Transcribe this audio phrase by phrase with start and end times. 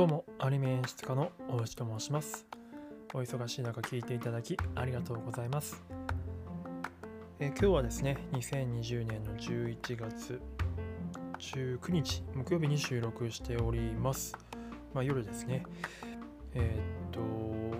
[0.00, 2.46] どうも、アニメ演出家の大内と申します。
[3.12, 5.84] お忙しい中聞いていただきありがとうございます。
[7.38, 10.40] え今日はですね、2020年の11月
[11.38, 14.34] 19日、木曜日に収録しております。
[14.94, 15.64] まあ、夜ですね。
[16.54, 17.20] えーっと、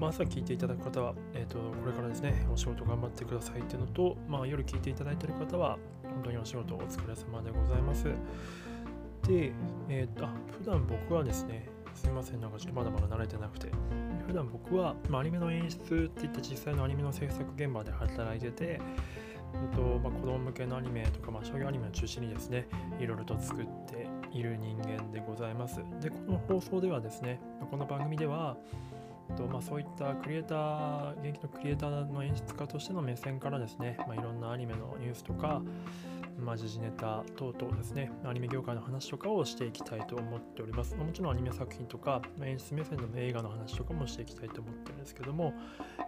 [0.00, 8.04] まあ、朝聞いていただく方は、えーっと、これからですね、お仕事頑張ってくださいっていうのと、まあ、夜聞いていただいている方は、本当にお仕事お疲れ様でございます。
[9.26, 9.50] で、
[9.88, 13.70] えーっと、あ普段僕はですね、すいません、なんかちょっとまだまだ慣れてなくて、
[14.26, 18.80] 普段僕は、まあ、アニメの演出って言って実際のアニメの制作現場で働いてて、
[19.74, 22.66] とまあ、子供向けのアニメとか、まあ、商業アニメを中心にですね、
[22.98, 25.80] いろいろと作っている人間でございます。
[26.00, 28.56] で、この放送ではですね、この番組では、
[29.36, 35.62] とまあ、そういったクリエイター、現役のクリエイターの演出家としての目線からですね、まあ、いろんなアニメのニュースとか、
[36.38, 40.94] まあ、時事ネタ等々ですね、アニメ業界の話とかをしていきたいと思っております。
[40.96, 45.54] もちろんアニメ作品とか、演出目線の映画の話とかもしていきたいと思ってるんですけども、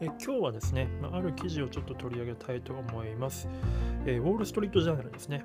[0.00, 3.48] え今日はですね、まある記事をちょっと取り上げたいと思います。
[4.06, 5.44] えウォール・ストリート・ジャーナルですね、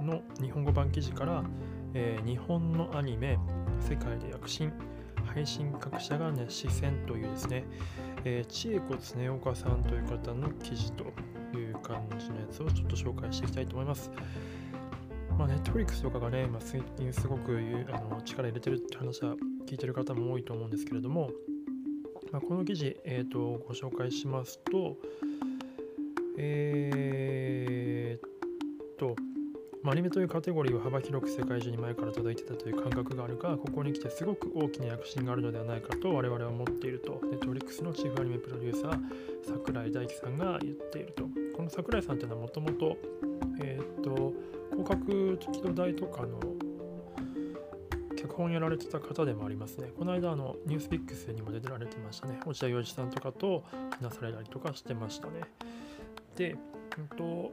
[0.00, 1.44] の日本語版記事から、
[1.94, 3.38] えー日本のアニメ、
[3.80, 4.72] 世界で躍進、
[5.26, 7.64] 配信各社が熱視線というですね、
[8.24, 11.04] えー、千恵子常岡さんという方の記事と
[11.56, 14.10] いう感じのやつをちょっと紹介していきたいと思います。
[15.38, 17.60] まあ、Netflix とかがね、まあ、最近すごく
[17.92, 21.30] あの力入れてるって話は聞いてる方も多いと思うんですけれども、
[22.32, 24.96] まあ、この記事、えー、とご紹介しますと、
[26.36, 29.14] えー、っと、
[29.82, 39.00] まあアニメというカテゴリーは幅広く世界中に前から届いてたという感覚があるが、ここに来てすごく大きな躍進があるのではないかと我々は思っていると、Netflix のチーフアニメプロデューサー、
[39.46, 41.24] 桜井大樹さんが言っていると。
[41.56, 42.96] この桜井さんというのはもともと、
[43.60, 44.32] えーっと、
[44.70, 46.40] 広角機動大とかの
[48.16, 49.92] 脚本やられてた方でもありますね。
[49.96, 52.40] この間、あの、ニュースピックスにも出てられてましたね。
[52.44, 53.64] 落合陽一さんとかと
[54.00, 55.42] 話されたりとかしてましたね。
[56.36, 56.56] で、
[56.98, 57.52] うんと、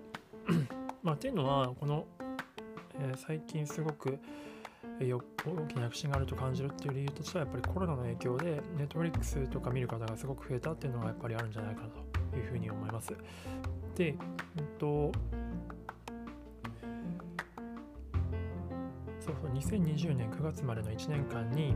[1.05, 2.07] まあ、っていうのは、この、
[2.99, 4.17] えー最近すごく、
[4.99, 5.19] 大
[5.67, 11.89] きな躍進があると感じるっていう理由としてはやっぱりコロナの影響でネットフリックスとか見る方がすごく増えたっていうのがやっぱりあるんじゃないかな
[12.31, 13.13] というふうに思います。
[13.95, 14.15] で、
[14.57, 15.11] うんと、
[19.19, 21.75] そうそう、2020年9月までの1年間に、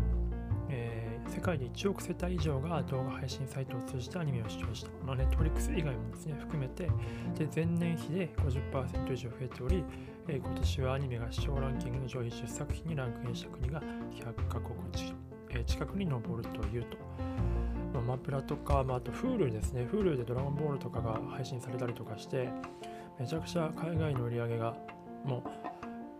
[0.70, 4.90] えー世界で1億世帯以上が動画配信サイトを通じてアニメを視聴した。
[5.06, 6.90] まあ、ネットフリックス以外もですね、含めて、
[7.38, 9.84] で前年比で50%以上増えており、
[10.28, 13.82] えー今年はアニメが視聴ランキングの上位10作品にランクインした国が
[14.12, 15.16] 100カ国近,、
[15.50, 16.98] えー近くに上るというと。
[17.94, 22.50] まあ、マプラとか、まあ、あと Hulu ですね、Hulu でドラゴンボールとかが配信されたりとかして、
[23.20, 24.76] めちゃくちゃ海外の売り上げが
[25.26, 25.42] もう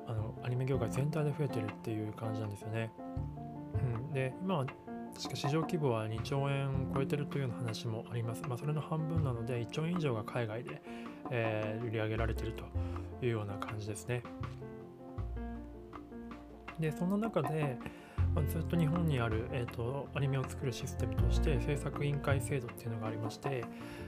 [0.08, 2.92] あのアニメ業界全体で増えてるっていう感じなんですよね。
[3.98, 4.66] うん、で、今
[5.20, 8.44] は確か市場規模は2兆円を超えてるというような話もあります。
[8.48, 10.82] まあ、それの半分なので1兆円以上が海外で、
[11.30, 12.64] えー売り上げられていると
[13.26, 14.24] いうような感じですね。
[16.80, 17.78] で、その中で、
[18.34, 23.66] まあずっと日本にある、えー、とアニメを作るシステムとして制作委員会制度っていうのがありまして、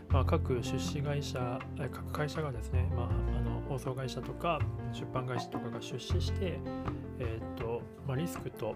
[0.09, 1.59] まあ、各出資会社、
[1.91, 3.05] 各会社がですね、まあ、
[3.38, 4.59] あの放送会社とか
[4.93, 6.59] 出版会社とかが出資して、
[7.19, 8.75] えーとまあ、リスクと,、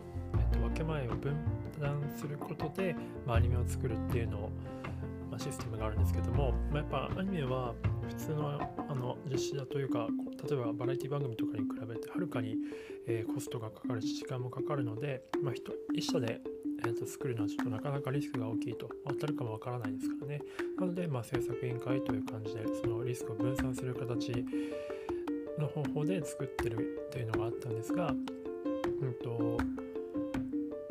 [0.56, 1.36] と分け前を分
[1.80, 2.96] 断することで、
[3.26, 4.50] まあ、アニメを作るっていうのを、
[5.30, 7.74] まあ、システムがあるんですけども、まあ、やっぱアニメは
[8.08, 10.08] 普通のあの実施だというか
[10.48, 12.56] 例えばバラエティ番組とかに比べてはるかに、
[13.08, 16.40] えーコストがかかるし時間もかかるので、まあ、人一社で、
[16.86, 20.42] えーと作るのはちょっとなかなかリスクが大きいと当たるかもわからないですからね。
[20.80, 24.46] なので、まあ、制作委員会という感じでそのリスクを分散する形
[25.58, 26.78] の方法で作ってる
[27.08, 28.14] っていうのがあったんですが、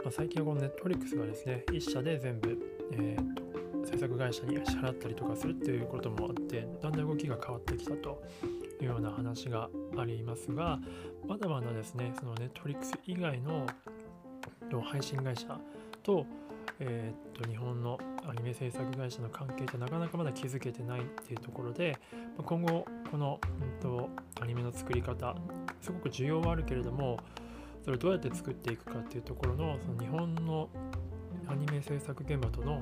[0.05, 2.59] まあ、最近はこの Netflix がですね一社で全部、
[2.93, 3.45] えーと
[3.85, 8.23] 制作会社に支払ったりとかするっていうこともあってだんだん動きが変わってきたと
[8.81, 9.69] いうような話が
[9.99, 10.79] ありますが
[11.27, 13.67] まだまだですねその Netflix 以外の
[14.83, 15.59] 配信会社
[16.03, 16.27] と,、
[16.81, 21.99] えーと日本のアニメ制作会社の関係ってなかなかまだ築けてないっていうところで
[22.45, 24.09] 今後この、うん、と
[24.41, 25.37] アニメの作り方
[25.83, 27.19] すごく需要はあるけれども
[27.85, 30.71] それをどうやって作っていくかっていうところのその日本の
[31.47, 32.81] アニメ制作現場との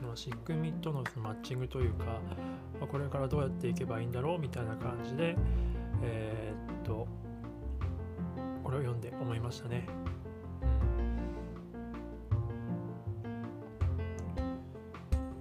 [0.00, 5.36] の仕組みとのそのマッチングというか、まあこれからどうやっていけばいいんだろうみたいな感じで、
[6.02, 7.06] えーっと、
[8.62, 9.86] これを読んで思いましたね。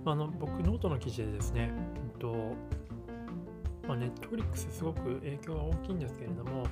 [0.06, 1.72] あ、の僕、ノートの記事でですね、
[2.14, 2.56] うんと
[3.88, 6.66] まあ、ネットフリックスすごく影響が大きいんですけれども、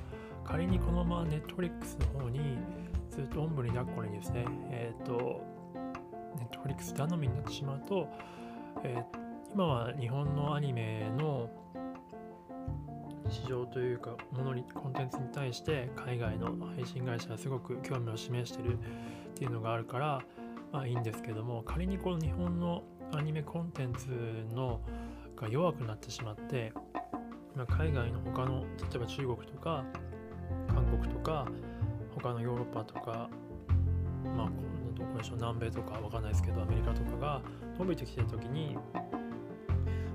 [0.50, 2.58] 仮にこのままネットフリックスの方に
[3.08, 5.40] ずっとおんぶに抱っこにですね、えっ、ー、と、
[6.38, 8.08] ネットフリックス頼みになってしまうと、
[8.82, 11.48] えー、今は日本のアニメの
[13.28, 18.76] 市場というかものにコンテンツに対して海外の配信会社はすごく興味を示してるっ
[19.34, 20.22] ていうのがあるから
[20.72, 22.82] まあいいんですけども仮にこの日本の
[23.12, 24.08] アニメコンテンツ
[24.52, 24.80] の
[25.36, 26.72] が弱くなってしまって、
[27.54, 29.84] まあ、海外の他の例えば中国とか
[30.68, 31.46] 韓国とか
[32.14, 33.30] 他のヨーロッパとか
[34.36, 34.48] まあ
[34.96, 37.42] どこでしょう南米とかわかんないですけどアメリカとかが
[37.78, 38.76] 伸びてきてる時に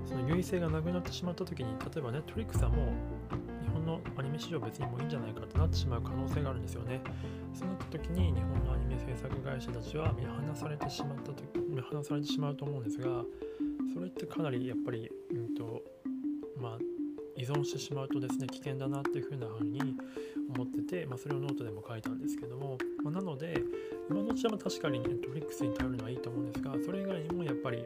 [0.04, 2.92] その優位性がなくなってしまった時に例えばネットフリックスはも
[3.62, 7.00] 日本のアニメ市場別にもういいんじゃないかってなってしまう可能性があるんですよね。
[7.52, 13.24] そうなった時に日本のアニメ制作会社たちは見放されてしまった時見放されてしまうと思うんですが
[13.94, 15.82] それってかなりやっぱり、うんと、
[17.36, 19.80] 依存してしまうとですね危険だなっていうふうなふうに
[20.54, 23.54] 思ってて、まあ、それをノートでも書いたんですけども、まあ、なので
[24.08, 27.84] 今のうちは確かにネットフリックスに頼るのはいいと思うんですがそれ以外にもやっぱり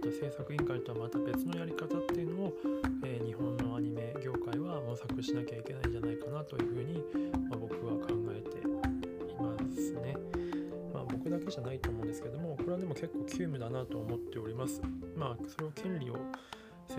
[0.00, 2.52] と制作委員会とはまた別のやり方っていうのを、
[3.04, 7.04] えー、日本のアニメ業界は模索しなきゃいけないんじゃないかなというふうに、
[7.48, 10.16] まあ、僕は考えていますね。
[10.92, 14.80] まあ、僕だけじゃないと思うんですけどもこれはでも結構急務だなと思っております。
[15.16, 16.16] まあそれを権利を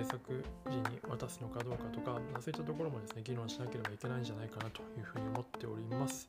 [0.02, 6.28] 制作時に渡すのかどうかとか、そういったところもですね議論しなければいけないんじゃないかなというふうに思っております。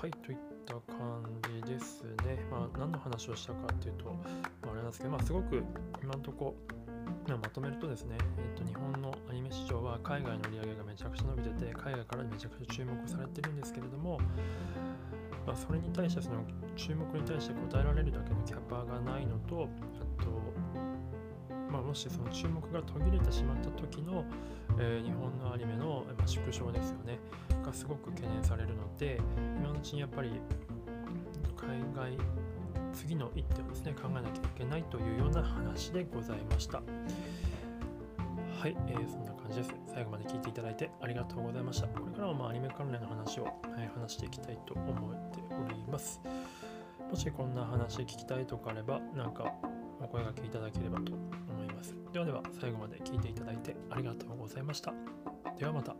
[0.00, 1.22] はい、といった感
[1.66, 2.42] じですね。
[2.50, 4.12] まあ、何の話をしたかっていうと、ま
[4.68, 5.62] あ、あれなんですけど、まあ、すごく
[6.02, 6.56] 今のとこ
[7.28, 14.18] ろ、まとめるとですね、えっと、日本のアニメ市場は海外の売り上げがめちゃくちゃ伸びてて、海外からめちゃくちゃ注目されてるんですけれども、
[15.46, 16.44] まあ、それに対してその
[16.76, 19.68] 注目に対して応えられるだけのキャパがないのと、
[20.18, 20.30] あと、
[21.90, 24.24] もしその注目が途切れてしまった時の、
[24.78, 27.18] えー、日本のアニメの、ま、縮小ですよね。
[27.66, 29.20] がすごく懸念されるので
[29.58, 30.40] 今のうちにやっぱり
[31.56, 32.16] 海外
[32.92, 36.78] 次の一手をですね考えなきゃいけないというような話でございました。
[36.78, 36.82] は
[38.68, 39.74] い、えー、そんな感じです。
[39.92, 41.88] 最後まで聞いていただいてありがとうございました。
[41.88, 46.20] これからもまアニメ関連の話を、はい、話していきたいと思っております。
[47.10, 49.52] もしこんな話聞きたいとかあればなんか
[50.00, 51.94] お声がけいただければと思います。
[52.12, 54.92] ではでは最後まで聞いていただいてありがとうございました。
[55.58, 55.94] ではまた。